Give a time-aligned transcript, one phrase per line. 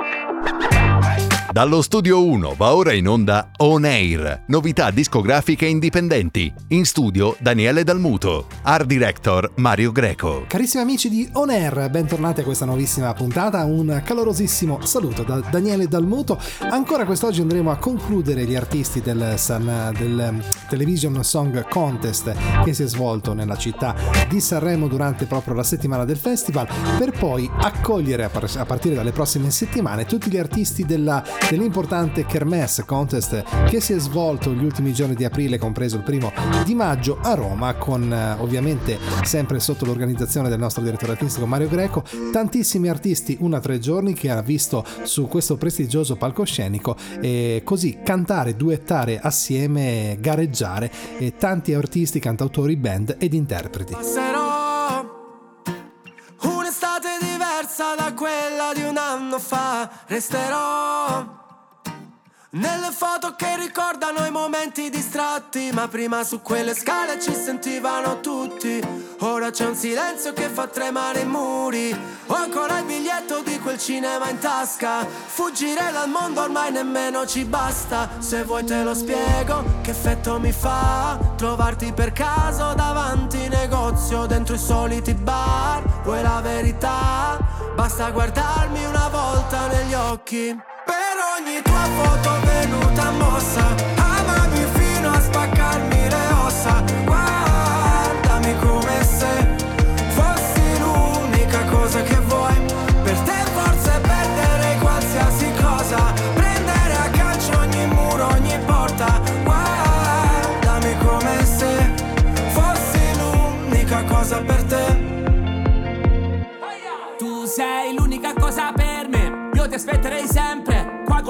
[0.00, 0.69] Ha ha
[1.52, 6.52] Dallo studio 1 va ora in onda On Air, novità discografiche indipendenti.
[6.68, 10.44] In studio Daniele Dalmuto, art director Mario Greco.
[10.46, 13.64] Carissimi amici di On Air, bentornati a questa nuovissima puntata.
[13.64, 16.38] Un calorosissimo saluto da Daniele Dalmuto.
[16.70, 22.32] Ancora quest'oggi andremo a concludere gli artisti del, San, del Television Song Contest
[22.62, 23.96] che si è svolto nella città
[24.28, 29.50] di Sanremo durante proprio la settimana del festival, per poi accogliere a partire dalle prossime
[29.50, 35.14] settimane tutti gli artisti della dell'importante Kermesse Contest che si è svolto gli ultimi giorni
[35.14, 36.32] di aprile, compreso il primo
[36.64, 41.68] di maggio a Roma, con eh, ovviamente sempre sotto l'organizzazione del nostro direttore artistico Mario
[41.68, 47.98] Greco, tantissimi artisti, una tre giorni che ha visto su questo prestigioso palcoscenico e così
[48.02, 50.90] cantare, duettare assieme, gareggiare
[51.38, 53.92] tanti artisti, cantautori, band ed interpreti.
[53.92, 54.59] Passerò
[57.80, 61.38] diversa da quella di un anno fa, resterò
[62.52, 68.82] nelle foto che ricordano i momenti distratti, ma prima su quelle scale ci sentivano tutti.
[69.20, 71.96] Ora c'è un silenzio che fa tremare i muri.
[72.26, 75.06] Ho ancora il biglietto di quel cinema in tasca.
[75.06, 78.08] Fuggire dal mondo ormai nemmeno ci basta.
[78.18, 84.56] Se vuoi te lo spiego, che effetto mi fa trovarti per caso davanti negozio dentro
[84.56, 86.02] i soliti bar.
[86.02, 87.38] Vuoi la verità?
[87.76, 90.68] Basta guardarmi una volta negli occhi
[91.36, 93.99] ogni tua foto venuta mossa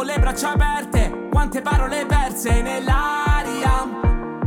[0.01, 3.87] con le braccia aperte, quante parole perse nell'aria.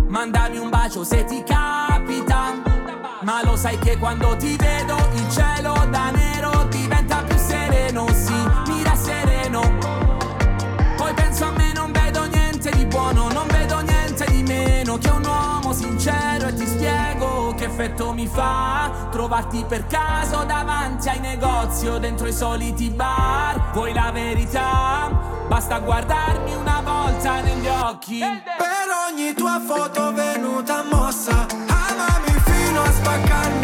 [0.08, 2.60] Mandami un bacio se ti capita,
[3.22, 8.34] ma lo sai che quando ti vedo il cielo da nero diventa più sereno, sì,
[8.66, 9.62] mira sereno.
[10.98, 15.10] Poi penso a me, non vedo niente di buono, non vedo niente di meno che
[15.10, 21.20] un uomo sincero e ti spiego che effetto mi fa trovarti per caso davanti ai
[21.20, 23.70] negozi o dentro i soliti bar.
[23.72, 25.33] Vuoi la verità?
[25.48, 28.20] Basta guardarmi una volta negli occhi.
[28.20, 33.63] Per ogni tua foto venuta mossa Amami fino a spaccarmi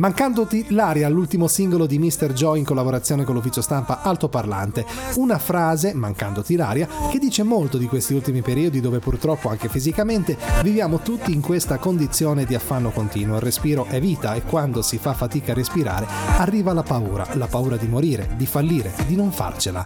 [0.00, 2.32] Mancandoti l'aria all'ultimo singolo di Mr.
[2.32, 4.86] Joy in collaborazione con l'ufficio stampa Altoparlante.
[5.16, 10.38] Una frase, mancandoti l'aria, che dice molto di questi ultimi periodi dove purtroppo anche fisicamente
[10.62, 13.36] viviamo tutti in questa condizione di affanno continuo.
[13.36, 16.06] Il respiro è vita e quando si fa fatica a respirare
[16.38, 19.84] arriva la paura, la paura di morire, di fallire, di non farcela.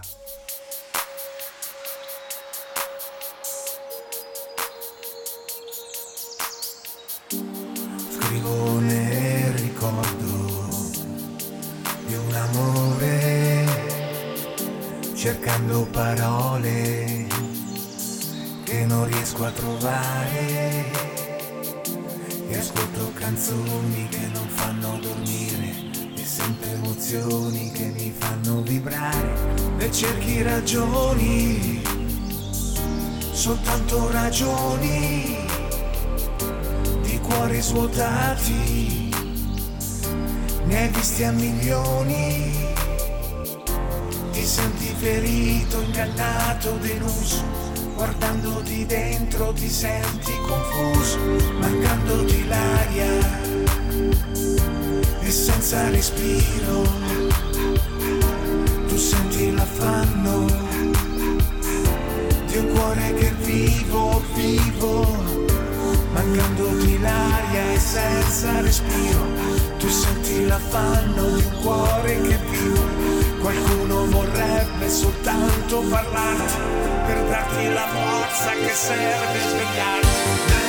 [19.65, 20.85] Trovare.
[22.49, 25.73] E ascolto canzoni che non fanno dormire
[26.15, 29.33] e sento emozioni che mi fanno vibrare
[29.79, 31.81] e cerchi ragioni,
[33.31, 35.37] soltanto ragioni
[37.01, 39.09] di cuori svuotati,
[40.65, 42.63] ne hai visti a milioni
[44.31, 47.54] ti senti ferito, ingannato, deluso,
[47.95, 51.17] guardandoti dentro ti senti confuso,
[51.59, 53.43] mancandoti l'aria.
[55.21, 56.83] E senza respiro,
[58.87, 60.45] tu senti l'affanno
[62.45, 65.01] di un cuore che vivo, vivo,
[66.11, 69.25] mancandoti l'aria e senza respiro,
[69.77, 76.57] tu senti l'affanno di un cuore che vivo Qualcuno vorrebbe soltanto parlarti
[77.05, 80.64] per darti la forza che serve svegliarti.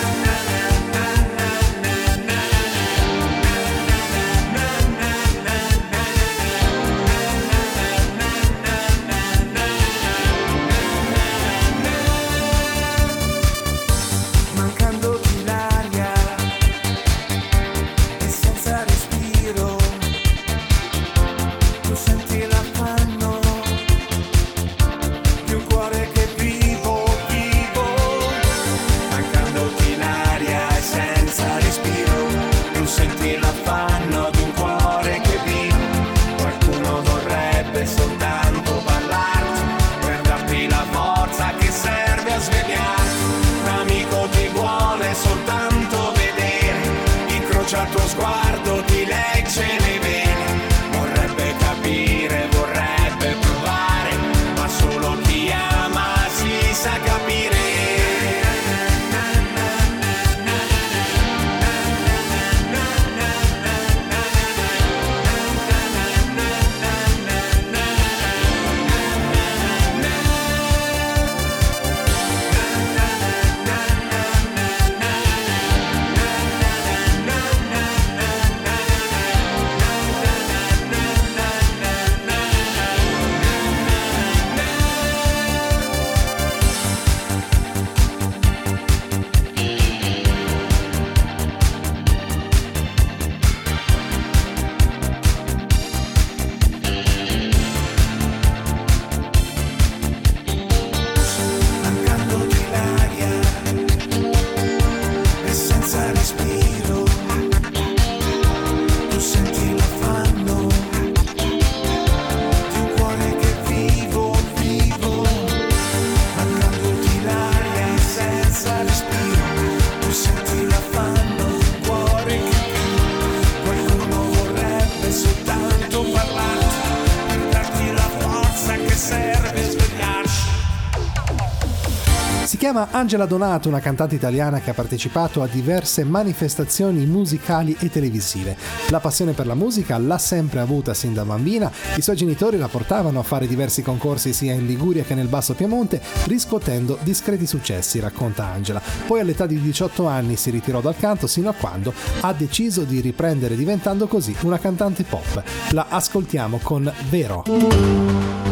[132.77, 138.55] Chiama Angela Donato, una cantante italiana che ha partecipato a diverse manifestazioni musicali e televisive.
[138.91, 142.69] La passione per la musica l'ha sempre avuta sin da bambina, i suoi genitori la
[142.69, 147.99] portavano a fare diversi concorsi sia in Liguria che nel Basso Piemonte, riscuotendo discreti successi,
[147.99, 148.83] racconta Angela.
[149.07, 153.01] Poi all'età di 18 anni si ritirò dal canto sino a quando ha deciso di
[153.01, 155.43] riprendere diventando così una cantante pop.
[155.71, 158.46] La ascoltiamo con Vero.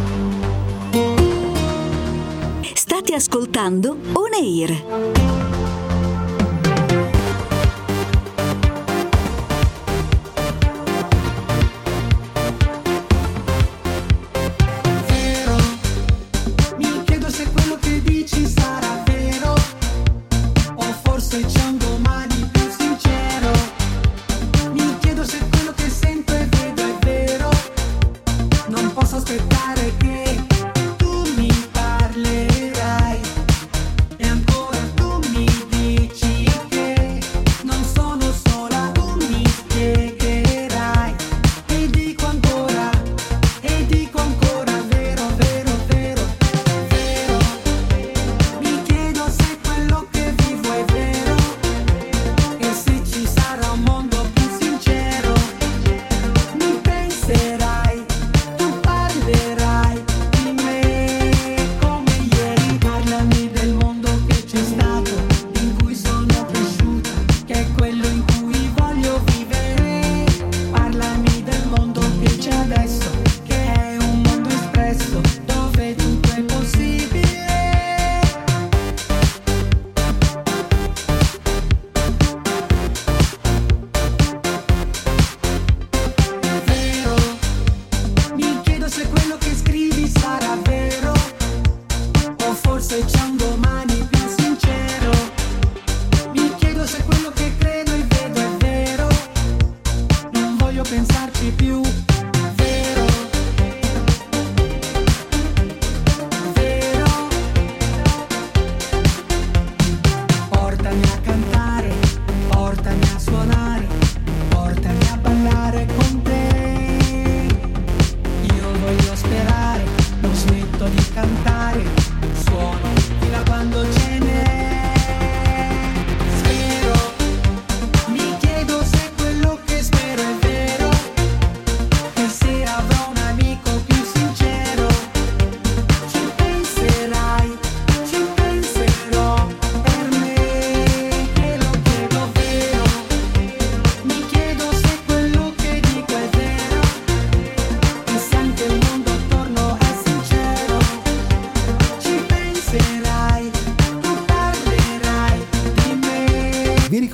[3.04, 5.53] State ascoltando On Air.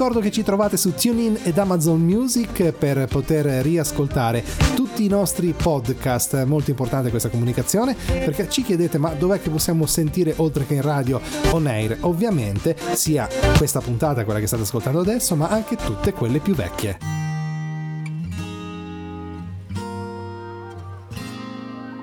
[0.00, 4.42] ricordo che ci trovate su TuneIn ed Amazon Music per poter riascoltare
[4.74, 6.42] tutti i nostri podcast.
[6.44, 10.80] Molto importante questa comunicazione perché ci chiedete ma dov'è che possiamo sentire oltre che in
[10.80, 11.98] radio on air?
[12.00, 13.28] Ovviamente sia
[13.58, 16.96] questa puntata, quella che state ascoltando adesso, ma anche tutte quelle più vecchie.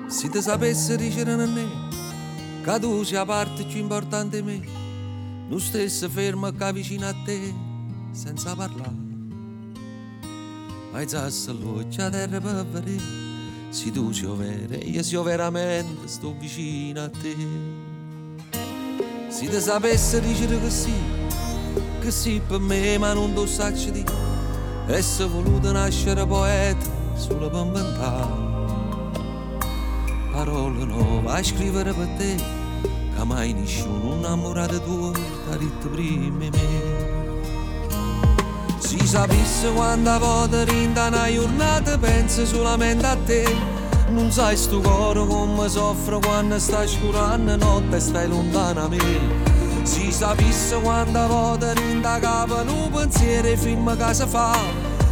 [0.06, 1.66] Se ti sapesse dicere a me
[2.62, 4.60] che tu sia parte più importante di me,
[5.48, 7.67] non stessa ferma che vicino a te
[8.12, 9.06] senza parlare.
[10.92, 13.02] Alzasse l'occhio a terra per vedere,
[13.70, 17.36] se tu sei vera, io sia veramente, sto vicino a te.
[19.28, 20.94] Se ti sapesse dicere che sì,
[22.00, 24.04] che sì per me, ma non lo sacci di,
[24.86, 27.66] essere voluto nascere poeta, solo per
[30.38, 32.36] parole nuove a scrivere per te
[33.16, 37.07] che mai nessuno innamorato tuo t'ha detto prima me
[38.88, 43.44] si sapesse quando volta rinda una giornata pensi solamente a te.
[44.08, 49.20] Non sai sto cuore come soffre quando stai scurando notte e stai lontano a me.
[49.82, 54.56] Si sapesse quando volta rinda capo un pensiero e film che si fa.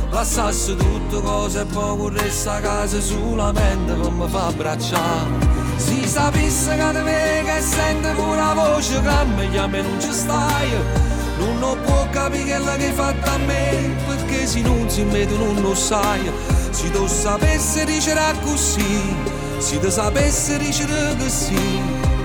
[0.09, 5.55] Lassasse tutto cose e poi corresse a casa solamente per mi fa abbracciare.
[5.77, 10.01] Si sapesse che te me che sente pure la voce che mi chiama e non
[10.01, 11.06] ci stai
[11.39, 15.75] Non può capire che l'hai fatto a me Perché se non si mette non lo
[15.75, 16.31] sai.
[16.71, 19.15] Se tu sapesse dicere così
[19.59, 21.59] Se tu sapesse dicere che sì.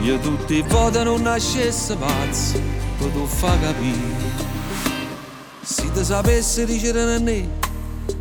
[0.01, 2.59] Io tutti i voti non nascesse pazzo
[2.97, 4.49] Per tu fa capire.
[5.61, 7.69] Se ti sapesse dicere a me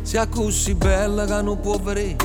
[0.03, 2.15] sia così bella che non può vedere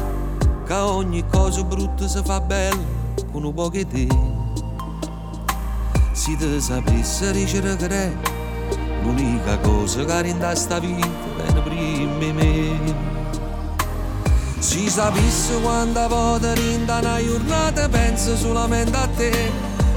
[0.66, 2.82] che ogni cosa brutta si fa bella
[3.30, 4.08] con un po' di te.
[6.12, 8.12] Se ti sapesse dicere che è
[9.06, 13.14] l'unica cosa che rende sta vita bene prima me
[14.58, 19.50] se sapesse quando volta rinda una giornata pensa solamente a te.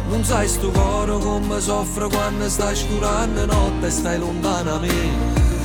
[0.10, 4.92] Non sai sto cuore come soffre quando stai scurando notte e stai lontano a me.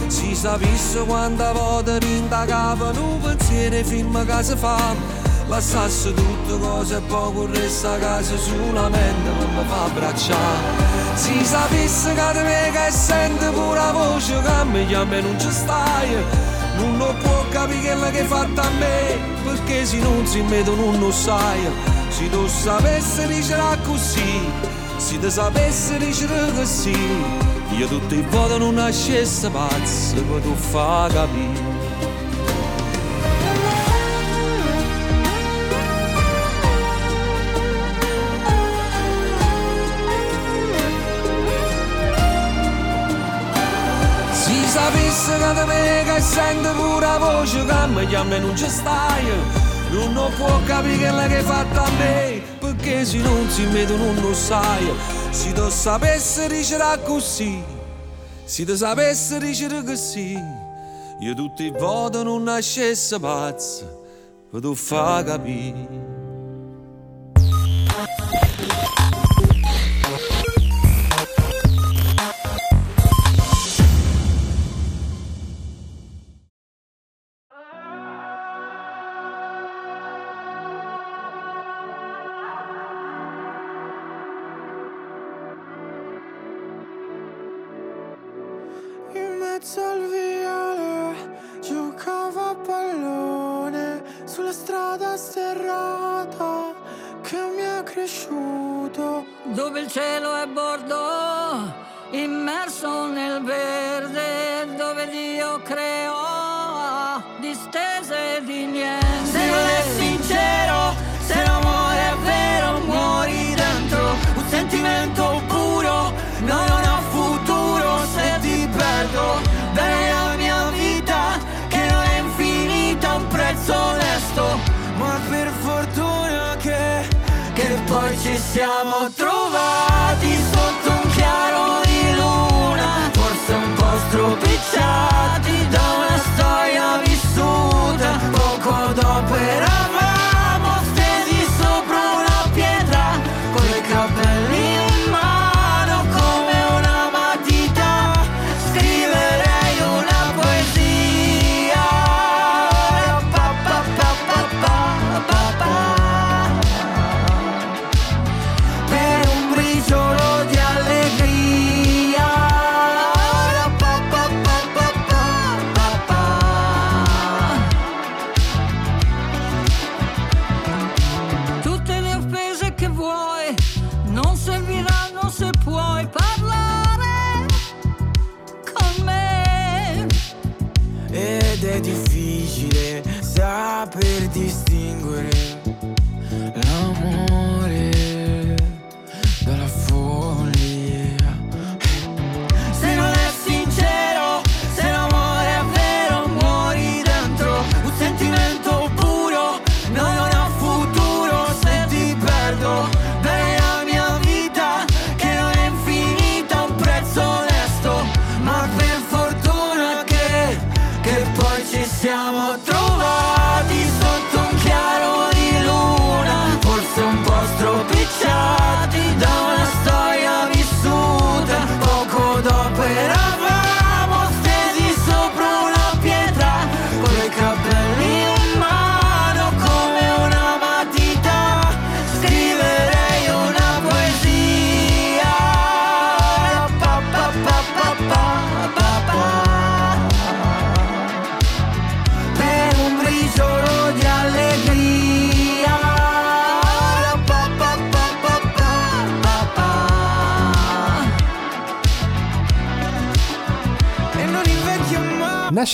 [0.06, 4.94] Si sapesse quanta volta rindagava un pensiero film che si fa.
[5.48, 12.12] Lassasse tutte cose e poi corresse a casa solamente per mi fa abbracciare Si sapesse
[12.14, 16.16] che te me che sente pure la voce che mi chiama e non ci stai.
[16.76, 20.98] Non lo può capire che l'hai fatto a me Perché se non si mette non
[20.98, 21.68] lo sai.
[22.08, 24.40] Se tu sapessi dicere così
[24.96, 31.08] Se ti sapessi dicere così io tutti i voti non nascesse pazzo poi tu fa
[31.12, 31.73] capire
[44.94, 48.68] sapesse che da me che sente pure la voce che mi chiama e non ci
[48.68, 49.24] stai.
[49.90, 54.34] Non può capire che l'hai fatto a me Perché se non si mette non lo
[54.34, 54.90] sai.
[55.30, 57.62] Se tu sapessi dicere così
[58.44, 60.36] Se tu sapessi dicere così
[61.20, 64.04] Io tutti i voti non nascesse pazzo
[64.50, 66.22] Per tu fa capire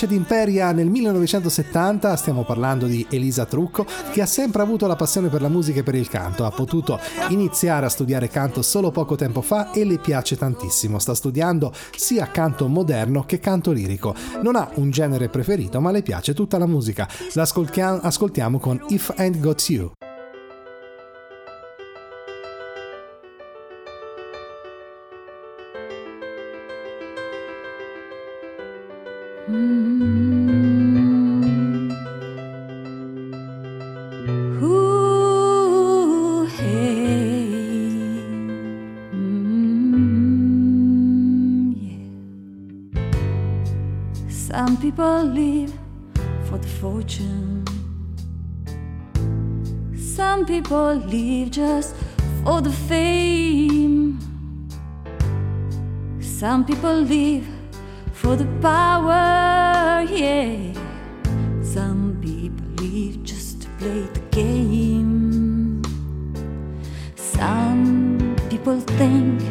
[0.01, 4.95] Nasce ad Imperia nel 1970, stiamo parlando di Elisa Trucco, che ha sempre avuto la
[4.95, 6.43] passione per la musica e per il canto.
[6.43, 10.97] Ha potuto iniziare a studiare canto solo poco tempo fa e le piace tantissimo.
[10.97, 14.15] Sta studiando sia canto moderno che canto lirico.
[14.41, 17.07] Non ha un genere preferito, ma le piace tutta la musica.
[17.33, 19.91] L'ascoltiamo con If I Ain't Got You.
[50.71, 51.93] People live just
[52.45, 54.17] for the fame.
[56.21, 57.45] Some people live
[58.13, 60.71] for the power, yeah.
[61.61, 65.81] Some people live just to play the game.
[67.17, 69.41] Some people think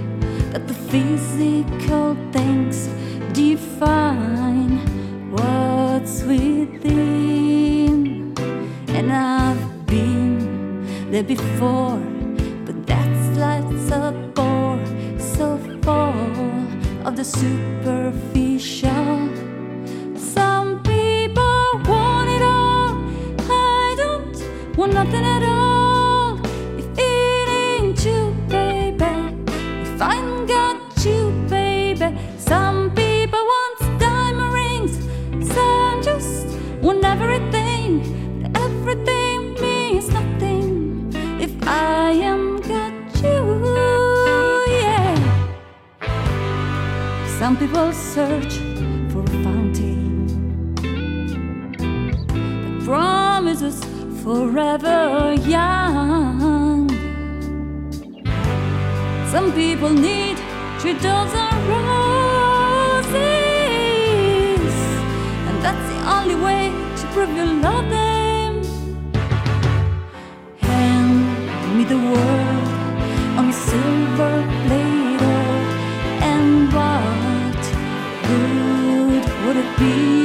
[0.53, 2.60] that the physical things
[11.23, 12.10] there before,
[47.51, 48.55] Some people search
[49.11, 50.27] for a fountain
[52.47, 53.83] that promises
[54.23, 56.89] forever young.
[59.33, 60.39] Some people need
[60.79, 63.11] three dozen roses,
[65.49, 68.63] and that's the only way to prove you love them.
[70.61, 72.69] Hand me the world
[73.39, 74.60] on silver
[79.53, 80.20] would it be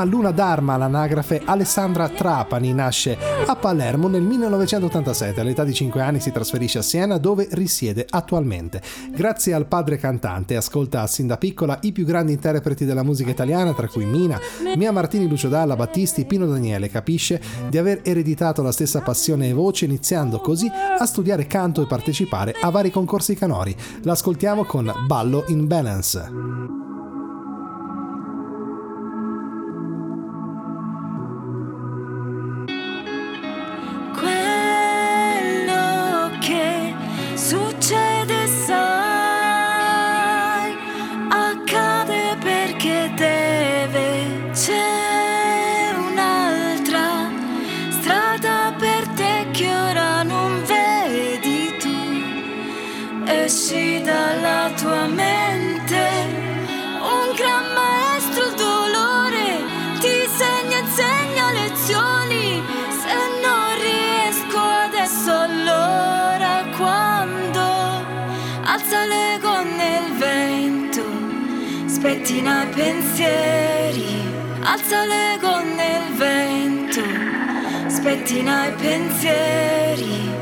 [0.00, 6.20] chiama Luna Dharma, l'anagrafe Alessandra Trapani, nasce a Palermo nel 1987, all'età di 5 anni
[6.20, 8.80] si trasferisce a Siena dove risiede attualmente.
[9.10, 13.74] Grazie al padre cantante ascolta sin da piccola i più grandi interpreti della musica italiana,
[13.74, 14.38] tra cui Mina,
[14.76, 19.52] Mia Martini, Lucio Dalla, Battisti, Pino Daniele, capisce di aver ereditato la stessa passione e
[19.52, 23.74] voce iniziando così a studiare canto e partecipare a vari concorsi canori.
[24.02, 26.79] L'ascoltiamo con Ballo in Balance.
[74.90, 77.00] Alza l'ego nel vento,
[77.86, 80.39] spettina i pensieri.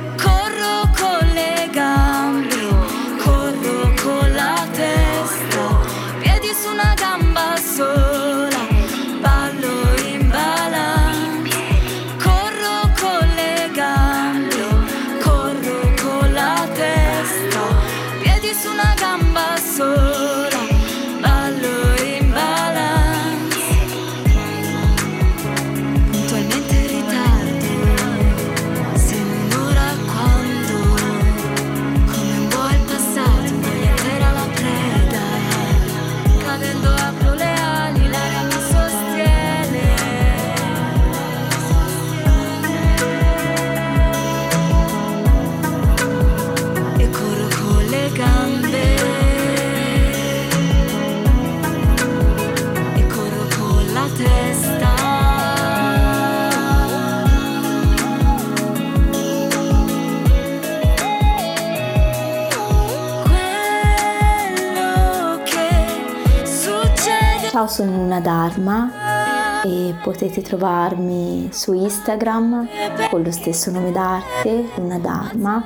[70.09, 72.67] Potete trovarmi su Instagram
[73.11, 75.63] con lo stesso nome d'arte, una Dharma,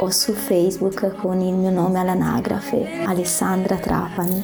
[0.00, 4.42] o su Facebook con il mio nome all'anagrafe, Alessandra Trapani.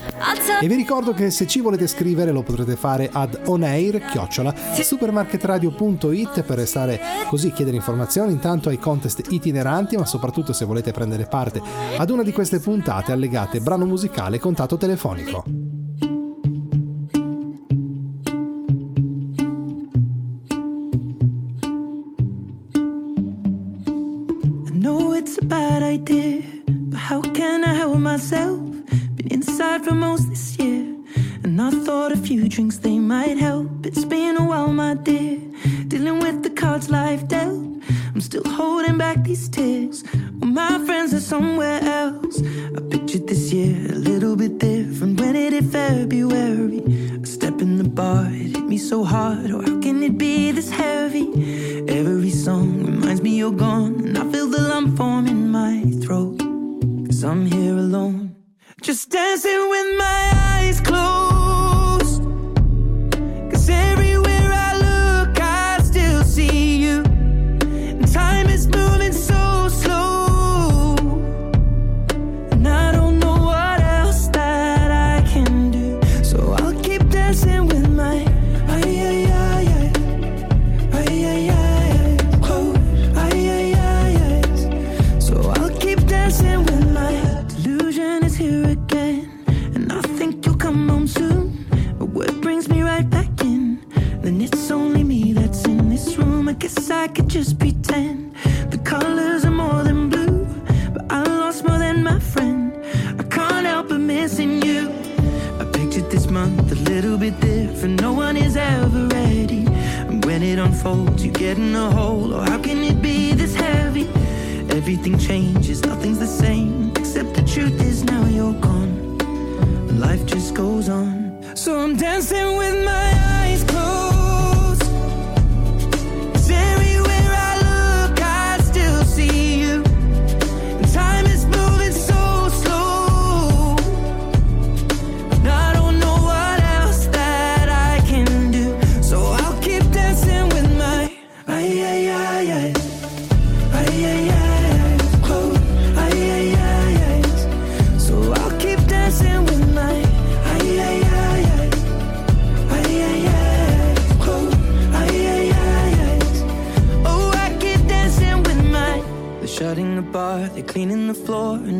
[0.60, 6.42] E vi ricordo che se ci volete scrivere lo potrete fare ad onair chiocciola supermarketradio.it
[6.42, 11.62] per restare così chiedere informazioni intanto ai contest itineranti ma soprattutto se volete prendere parte
[11.96, 15.77] ad una di queste puntate allegate brano musicale e contatto telefonico.
[25.28, 28.60] It's a bad idea, but how can I help myself?
[29.16, 30.86] Been inside for most this year,
[31.44, 33.84] and I thought a few drinks they might help.
[33.84, 35.38] It's been a while, my dear,
[35.86, 37.62] dealing with the cards life dealt.
[38.14, 40.02] I'm still holding back these tears.
[40.38, 42.40] Well, my friends are somewhere else.
[42.76, 45.20] I pictured this year a little bit different.
[45.20, 46.80] When it hit February,
[47.22, 49.50] a step in the bar, it hit me so hard.
[49.50, 51.28] Oh, how can it be this heavy?
[51.86, 53.88] Every song reminds me you're gone,
[58.98, 59.67] just dancing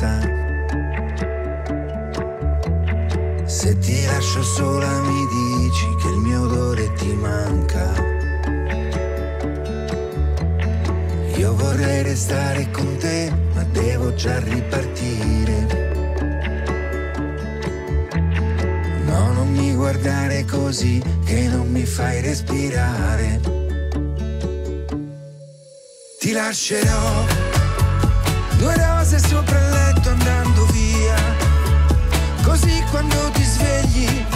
[0.00, 0.38] distanza.
[3.44, 7.92] Se ti lascio sola mi dici che il mio odore ti manca.
[11.36, 15.88] Io vorrei restare con te, ma devo già ripartire.
[19.04, 23.40] No, non mi guardare così che non mi fai respirare.
[26.18, 27.24] Ti lascerò
[28.58, 29.59] due rose sopra
[32.90, 34.29] quando ti svegli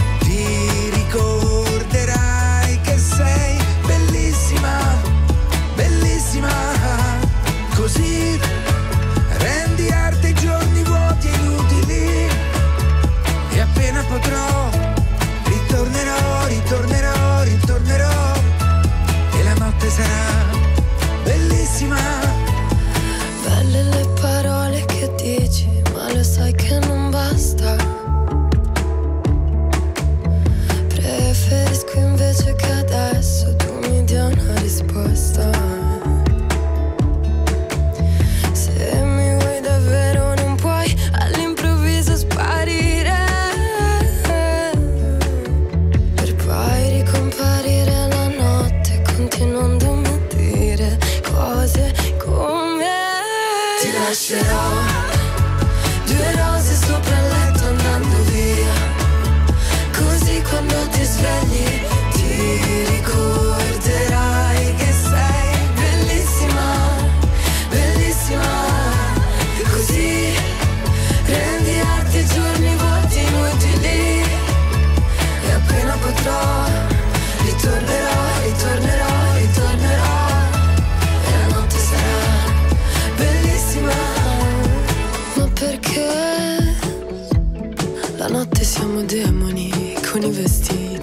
[90.63, 90.97] sì,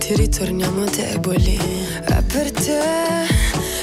[2.04, 2.80] è per te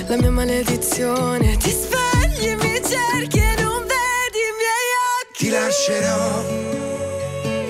[0.08, 1.58] la mia maledizione.
[1.58, 5.46] Ti svegli e mi cerchi e non vedi i miei occhi.
[5.46, 6.44] Ti lascerò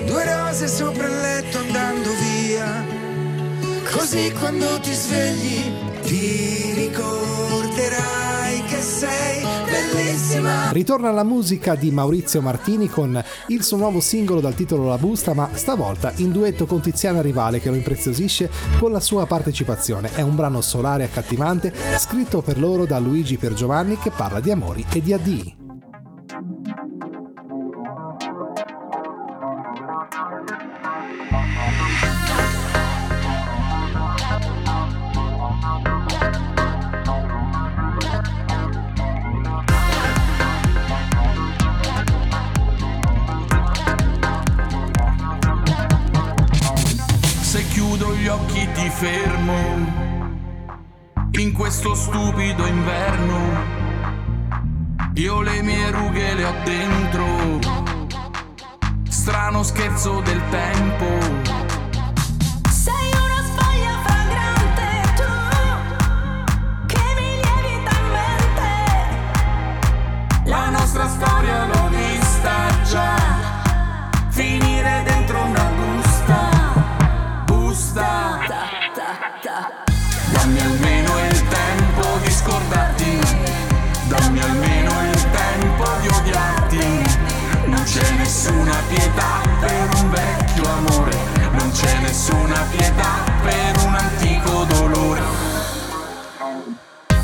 [0.06, 2.86] due rose sopra il letto andando via.
[3.92, 9.59] Così quando ti svegli ti ricorderai che sei
[9.92, 10.70] bellissima.
[10.72, 15.34] Ritorna la musica di Maurizio Martini con il suo nuovo singolo dal titolo La busta,
[15.34, 20.14] ma stavolta in duetto con Tiziana Rivale che lo impreziosisce con la sua partecipazione.
[20.14, 24.50] È un brano solare e accattivante scritto per loro da Luigi Piergiovanni che parla di
[24.50, 25.59] amori e di addii.
[49.00, 49.56] Fermo
[51.30, 53.38] in questo stupido inverno.
[55.14, 57.58] Io le mie rughe le ho dentro.
[59.08, 61.06] Strano scherzo del tempo.
[62.68, 65.32] Sei una sfoglia fragrante tu
[66.84, 68.68] che mi lievita in mente.
[70.44, 73.19] La nostra storia l'ho vista già.
[88.00, 91.16] C'è nessuna pietà per un vecchio amore.
[91.52, 95.20] Non c'è nessuna pietà per un antico dolore.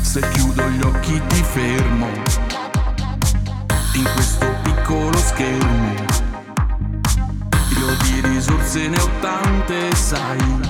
[0.01, 2.07] Se chiudo gli occhi ti fermo.
[3.93, 5.93] In questo piccolo schermo.
[7.77, 10.61] Io di risorse ne ho tante, sai.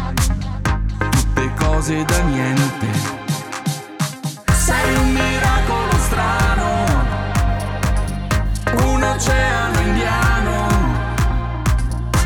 [1.10, 3.17] Tutte cose da niente.
[9.18, 10.68] Un oceano indiano.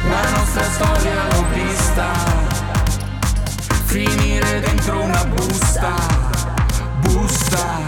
[0.10, 2.12] La nostra storia l'ho vista
[3.86, 5.94] finire dentro una busta,
[7.00, 7.80] busta.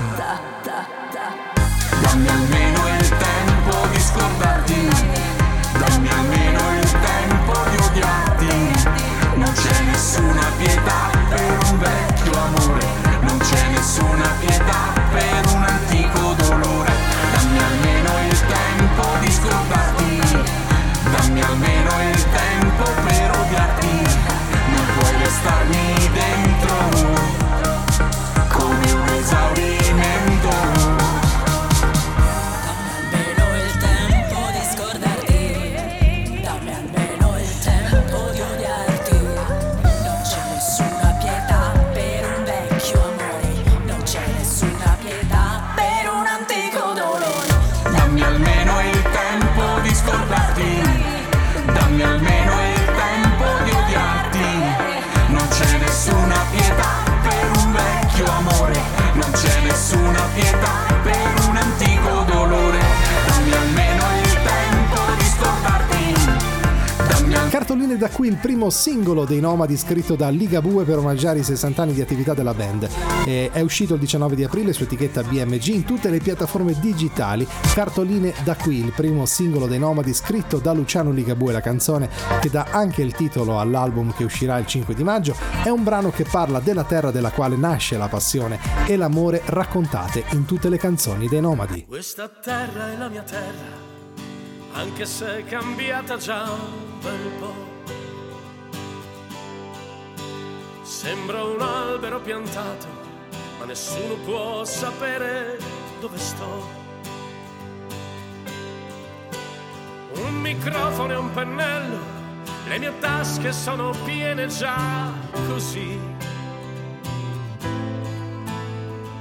[2.02, 4.88] Dammi almeno il tempo di scordarti,
[5.80, 8.56] dammi almeno il tempo di odiarti.
[9.36, 12.86] Non c'è nessuna pietà per un vecchio amore,
[13.22, 14.92] non c'è nessuna pietà
[21.43, 21.72] dammi
[67.93, 71.82] Cartoline da qui il primo singolo dei Nomadi scritto da Ligabue per omaggiare i 60
[71.82, 72.89] anni di attività della band.
[73.25, 77.47] E è uscito il 19 di aprile su etichetta BMG in tutte le piattaforme digitali.
[77.73, 82.10] Cartoline da qui il primo singolo dei Nomadi scritto da Luciano Ligabue, la canzone
[82.41, 85.36] che dà anche il titolo all'album che uscirà il 5 di maggio.
[85.63, 90.23] È un brano che parla della terra della quale nasce la passione e l'amore raccontate
[90.32, 91.86] in tutte le canzoni dei Nomadi.
[91.88, 93.77] Questa terra è la mia terra,
[94.73, 97.72] anche se è cambiata già un bel po'.
[101.04, 102.88] Sembra un albero piantato,
[103.60, 105.60] ma nessuno può sapere
[106.00, 106.66] dove sto.
[110.13, 112.00] Un microfono e un pennello,
[112.70, 115.12] le mie tasche sono piene già
[115.50, 116.00] così.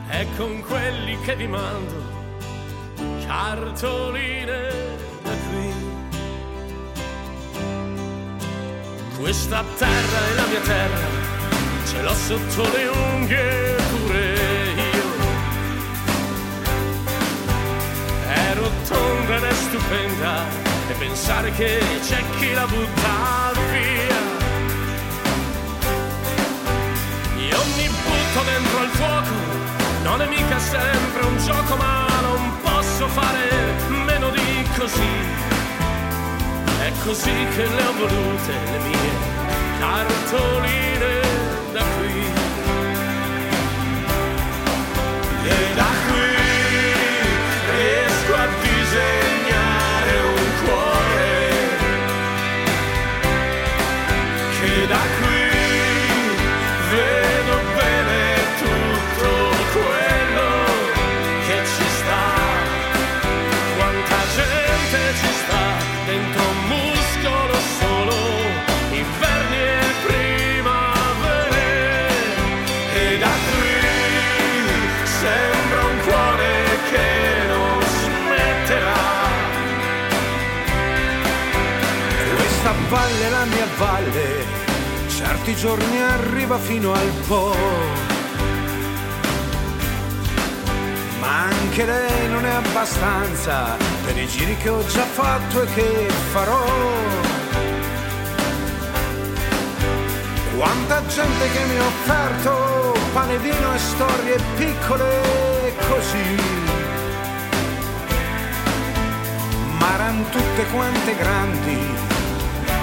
[0.09, 2.01] E con quelli che vi mando
[3.27, 4.71] cartoline
[5.25, 5.73] da qui.
[9.19, 11.41] Questa terra è la mia terra,
[11.93, 14.25] ce l'ho sotto le unghie pure
[14.95, 15.09] io.
[18.29, 20.45] È rotonda ed è stupenda,
[20.89, 24.21] e pensare che c'è chi la butta via.
[27.51, 29.35] Io mi butto dentro al fuoco,
[30.03, 33.51] non è mica sempre un gioco, ma non posso fare
[33.89, 35.15] meno di così.
[36.81, 39.41] È così che le ho volute le mie
[39.79, 41.32] cartoline
[41.73, 42.12] da qui.
[82.93, 84.45] Valle, la mia valle,
[85.09, 87.57] certi giorni arriva fino al Po.
[91.19, 96.11] Ma anche lei non è abbastanza per i giri che ho già fatto e che
[96.33, 96.67] farò.
[100.55, 106.41] Quanta gente che mi ha offerto pane, vino e storie piccole così.
[109.79, 112.12] Ma erano tutte quante grandi,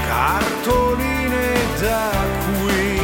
[0.10, 1.50] cartoline
[1.80, 2.12] da
[2.44, 2.98] qui.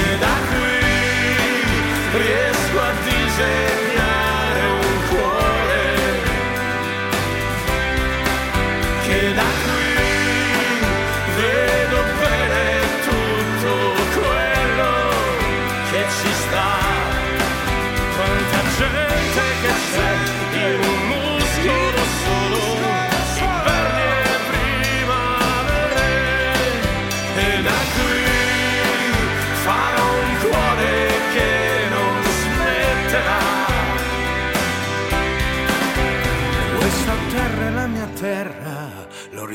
[0.00, 3.91] E da qui riesco a disegnare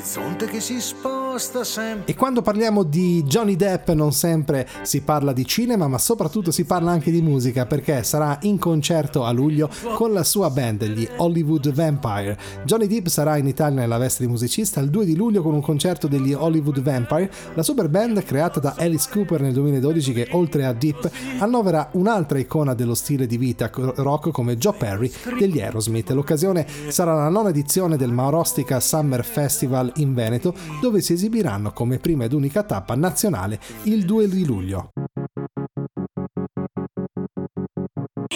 [0.08, 2.12] l'orizzonte che si sposta sempre.
[2.12, 6.64] E quando parliamo di Johnny Depp non sempre si parla di cinema, ma soprattutto si
[6.64, 11.08] parla anche di musica perché sarà in concerto a luglio con la sua band, gli
[11.18, 12.38] Hollywood Vampire.
[12.64, 15.62] Johnny Depp sarà in Italia nella veste di musicista il 2 di luglio con un
[15.62, 20.66] concerto degli Hollywood Vampire, la super band creata da Alice Cooper nel 2012 che oltre
[20.66, 21.06] a Depp
[21.40, 26.12] annovera un'altra icona dello stile di vita rock come Joe Perry degli Aerosmith.
[26.12, 31.98] L'occasione sarà la nona edizione del Maurostica Summer Festival in Veneto dove si esibiranno come
[31.98, 34.92] prima ed unica tappa nazionale il 2 di luglio.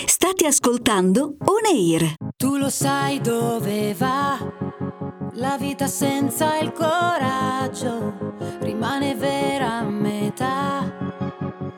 [0.05, 2.15] State ascoltando On Air.
[2.35, 4.37] Tu lo sai dove va
[5.35, 10.93] la vita senza il coraggio, rimane vera a metà,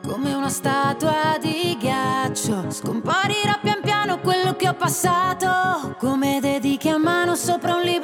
[0.06, 2.70] come una statua di ghiaccio.
[2.70, 8.03] Scomparirà pian piano quello che ho passato, come dedichi a mano sopra un libro.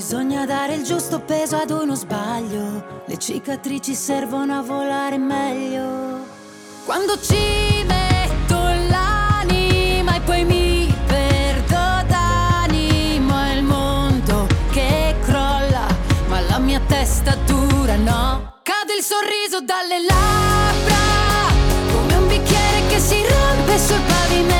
[0.00, 6.24] Bisogna dare il giusto peso ad uno sbaglio, le cicatrici servono a volare meglio.
[6.86, 8.56] Quando ci metto
[8.88, 15.86] l'anima e poi mi perdo d'animo il mondo che crolla,
[16.28, 18.54] ma la mia testa dura no.
[18.62, 21.52] Cade il sorriso dalle labbra,
[21.92, 24.59] come un bicchiere che si rompe sul pavimento.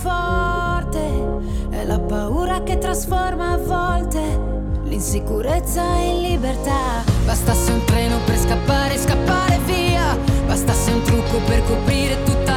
[0.00, 1.00] forte?
[1.70, 4.20] È la paura che trasforma a volte
[4.84, 7.04] l'insicurezza in libertà.
[7.24, 10.16] Bastasse un treno per scappare, scappare via.
[10.46, 12.47] Bastasse un trucco per coprire tutta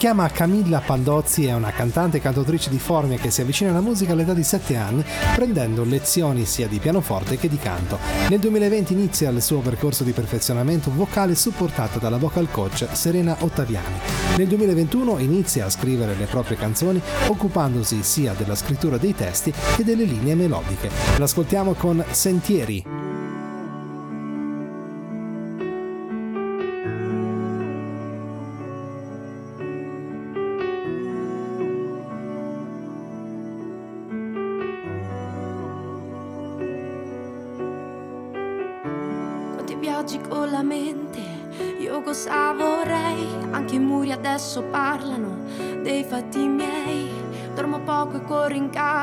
[0.00, 4.14] chiama Camilla Pandozzi, è una cantante e cantautrice di Formia che si avvicina alla musica
[4.14, 7.98] all'età di 7 anni, prendendo lezioni sia di pianoforte che di canto.
[8.30, 13.98] Nel 2020 inizia il suo percorso di perfezionamento vocale supportata dalla vocal coach Serena Ottaviani.
[14.38, 19.84] Nel 2021 inizia a scrivere le proprie canzoni, occupandosi sia della scrittura dei testi che
[19.84, 20.88] delle linee melodiche.
[21.18, 22.99] L'ascoltiamo con Sentieri.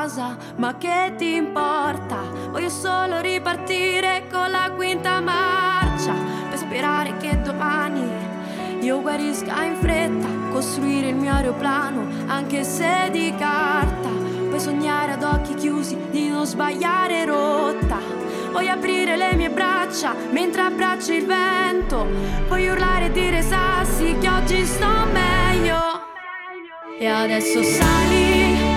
[0.08, 2.16] In casa, ma che ti importa?
[2.50, 6.14] Voglio solo ripartire con la quinta marcia
[6.48, 8.26] per sperare che domani
[8.80, 14.08] io guarisca in fretta, costruire il mio aeroplano, anche se di carta.
[14.08, 17.98] Puoi sognare ad occhi chiusi di non sbagliare rotta.
[18.50, 22.06] Voglio aprire le mie braccia mentre abbraccio il vento.
[22.46, 25.76] Puoi urlare e dire sassi che oggi sto meglio.
[26.98, 28.67] E adesso sali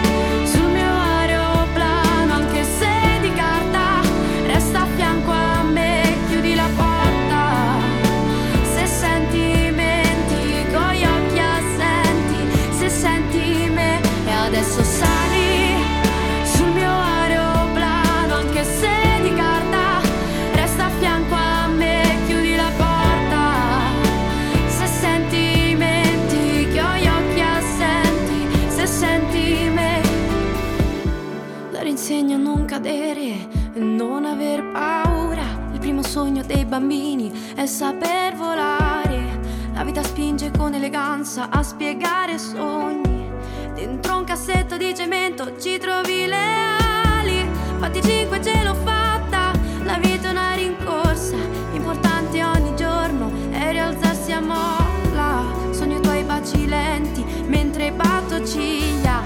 [31.82, 35.41] Dare insegno a non cadere e non aver paura.
[35.73, 39.39] Il primo sogno dei bambini è saper volare.
[39.73, 43.27] La vita spinge con eleganza a spiegare sogni.
[43.73, 46.77] Dentro un cassetto di cemento ci trovi le
[47.17, 47.49] ali.
[47.79, 49.51] Fatti cinque ce l'ho fatta,
[49.84, 51.36] la vita è una rincorsa.
[51.73, 55.43] Importante ogni giorno è rialzarsi a molla.
[55.71, 59.23] Sogno i tuoi baci lenti mentre batto ciglia.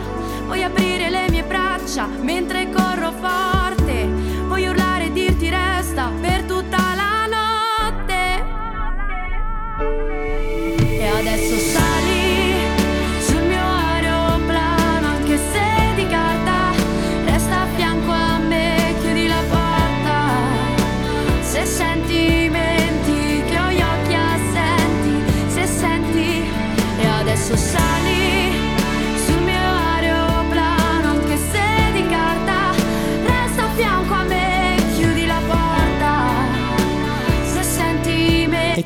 [2.03, 3.64] Mentre corro forte.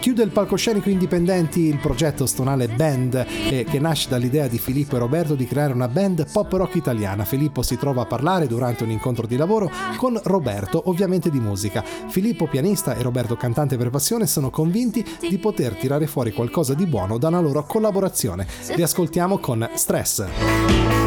[0.10, 5.00] Chiude il palcoscenico indipendenti il progetto Stonale Band, eh, che nasce dall'idea di Filippo e
[5.00, 7.26] Roberto di creare una band pop rock italiana.
[7.26, 11.84] Filippo si trova a parlare durante un incontro di lavoro con Roberto, ovviamente di musica.
[12.08, 16.88] Filippo, pianista, e Roberto, cantante per passione, sono convinti di poter tirare fuori qualcosa di
[16.88, 18.48] buono da una loro collaborazione.
[18.76, 20.99] Li ascoltiamo con Stress.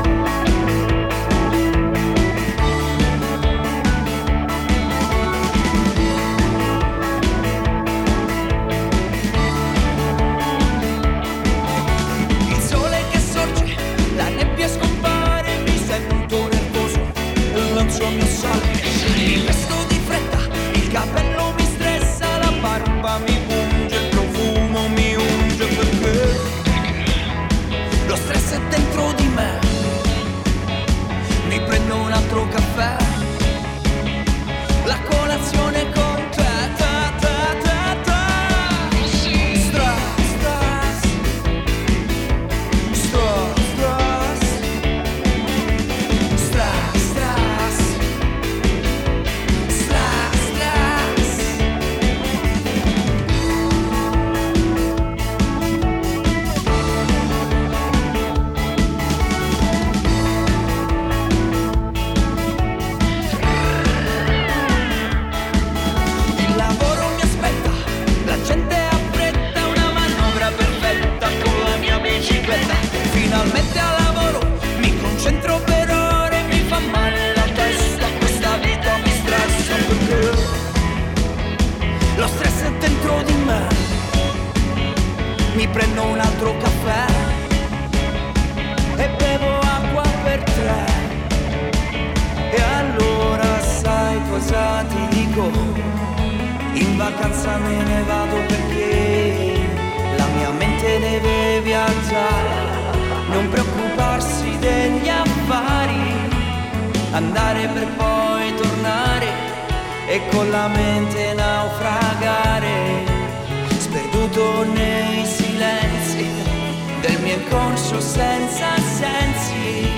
[117.32, 119.88] mio inconscio senza sensi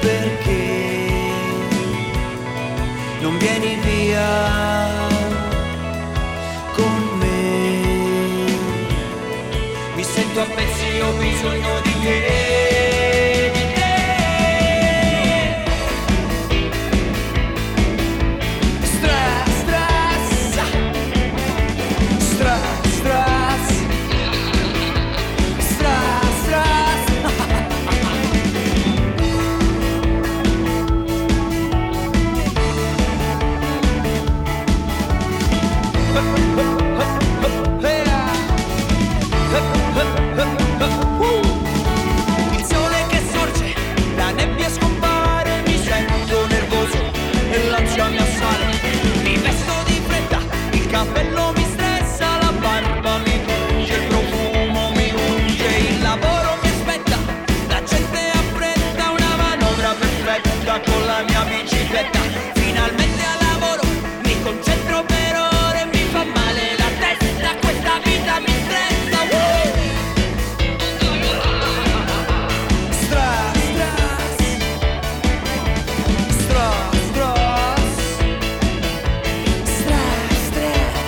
[0.00, 1.06] perché
[3.20, 5.06] non vieni via
[6.74, 7.80] con me.
[9.96, 12.47] Mi sento a pezzi ho bisogno di te.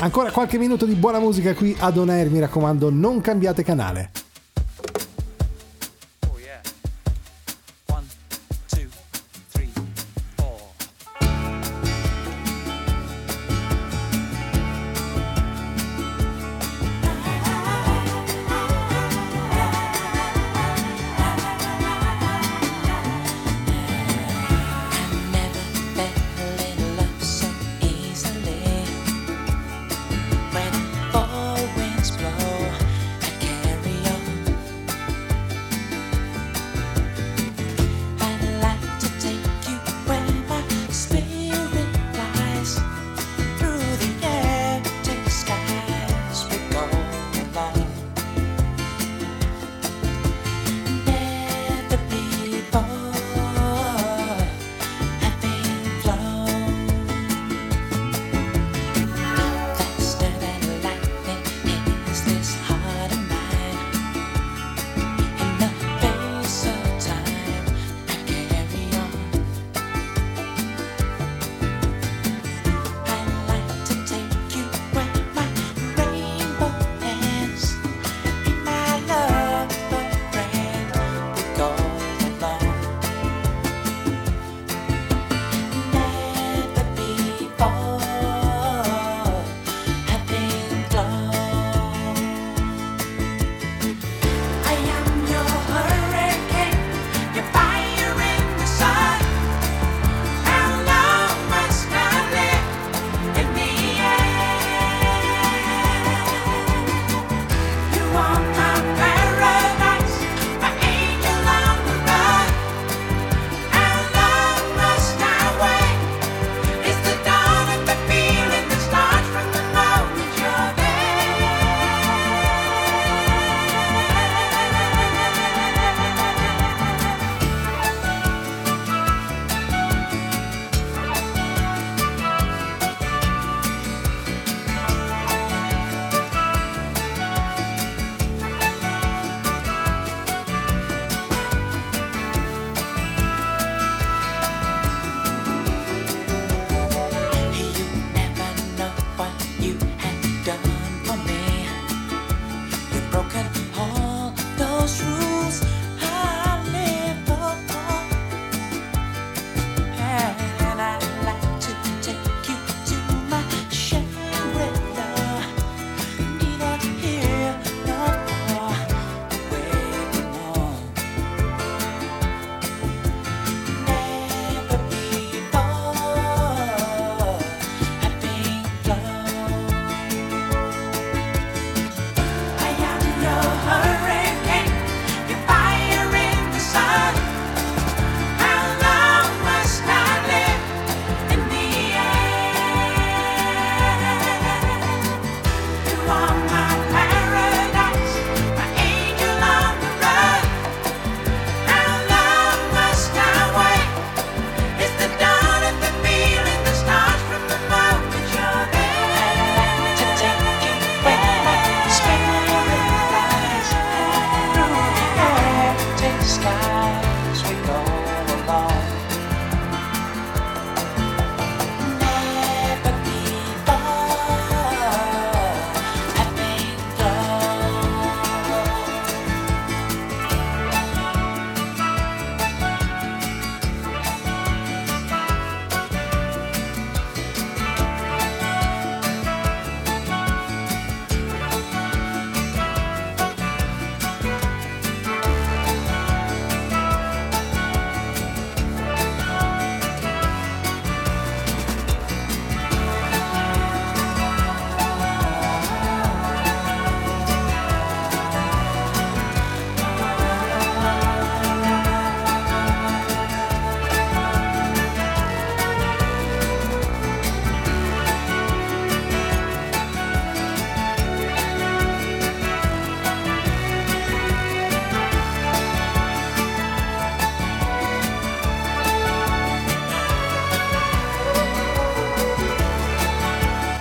[0.03, 4.20] Ancora qualche minuto di buona musica qui ad Onair, mi raccomando, non cambiate canale.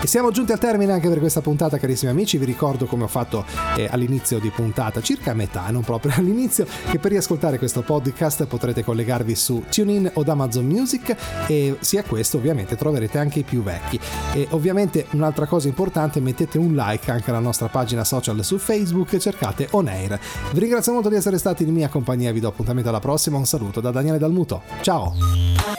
[0.09, 2.39] Siamo giunti al termine anche per questa puntata, carissimi amici.
[2.39, 3.45] Vi ricordo come ho fatto
[3.77, 8.47] eh, all'inizio di puntata, circa a metà, non proprio all'inizio, che per riascoltare questo podcast
[8.47, 13.61] potrete collegarvi su TuneIn o Amazon Music e sia questo ovviamente troverete anche i più
[13.61, 13.99] vecchi.
[14.33, 19.13] E ovviamente un'altra cosa importante, mettete un like anche alla nostra pagina social su Facebook
[19.13, 20.19] e cercate On Air.
[20.53, 23.45] Vi ringrazio molto di essere stati in mia compagnia, vi do appuntamento alla prossima, un
[23.45, 24.63] saluto da Daniele Dalmuto.
[24.81, 25.78] Ciao!